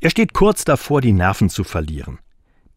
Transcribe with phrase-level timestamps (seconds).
[0.00, 2.18] Er steht kurz davor, die Nerven zu verlieren.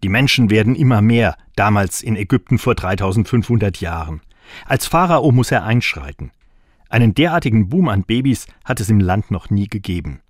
[0.04, 4.21] Die Menschen werden immer mehr, damals in Ägypten vor 3500 Jahren.
[4.65, 6.32] Als Pharao muss er einschreiten.
[6.87, 10.21] Einen derartigen Boom an Babys hat es im Land noch nie gegeben.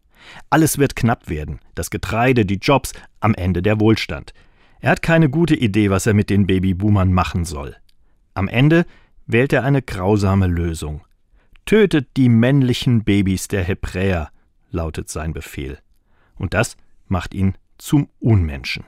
[0.50, 4.34] Alles wird knapp werden, das Getreide, die Jobs, am Ende der Wohlstand.
[4.82, 7.76] Er hat keine gute Idee, was er mit den Babyboomern machen soll.
[8.34, 8.86] Am Ende
[9.28, 11.02] wählt er eine grausame Lösung.
[11.66, 14.32] Tötet die männlichen Babys der Hebräer,
[14.72, 15.78] lautet sein Befehl.
[16.40, 16.76] Und das
[17.08, 18.86] macht ihn zum Unmenschen.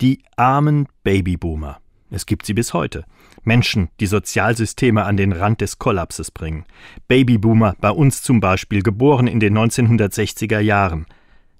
[0.00, 1.80] Die armen Babyboomer.
[2.10, 3.04] Es gibt sie bis heute.
[3.44, 6.64] Menschen, die Sozialsysteme an den Rand des Kollapses bringen.
[7.06, 11.06] Babyboomer, bei uns zum Beispiel, geboren in den 1960er Jahren.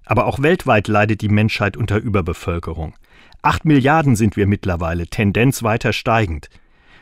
[0.06, 2.94] Aber auch weltweit leidet die Menschheit unter Überbevölkerung.
[3.42, 6.50] Acht Milliarden sind wir mittlerweile, Tendenz weiter steigend.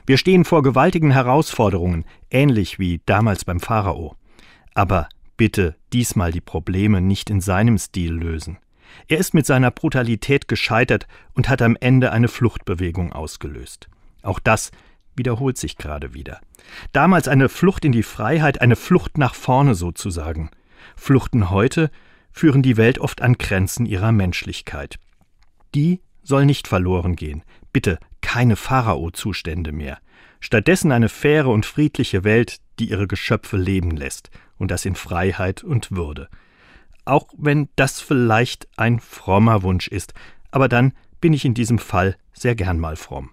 [0.06, 4.14] Wir stehen vor gewaltigen Herausforderungen, ähnlich wie damals beim Pharao.
[4.74, 8.58] Aber bitte diesmal die Probleme nicht in seinem Stil lösen.
[9.06, 13.88] Er ist mit seiner Brutalität gescheitert und hat am Ende eine Fluchtbewegung ausgelöst.
[14.22, 14.70] Auch das
[15.16, 16.40] wiederholt sich gerade wieder.
[16.92, 20.50] Damals eine Flucht in die Freiheit, eine Flucht nach vorne sozusagen.
[20.96, 21.90] Fluchten heute
[22.30, 24.98] führen die Welt oft an Grenzen ihrer Menschlichkeit.
[25.74, 27.42] Die soll nicht verloren gehen.
[27.72, 29.98] Bitte keine Pharao-Zustände mehr.
[30.40, 35.62] Stattdessen eine faire und friedliche Welt, die ihre Geschöpfe leben lässt, und das in Freiheit
[35.62, 36.28] und Würde
[37.08, 40.12] auch wenn das vielleicht ein frommer Wunsch ist,
[40.50, 43.30] aber dann bin ich in diesem Fall sehr gern mal fromm.